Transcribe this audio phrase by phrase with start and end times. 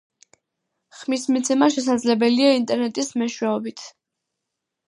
[1.01, 3.87] ხმის მიცემა შესაძლებელია ინტერნეტის მეშვეობით.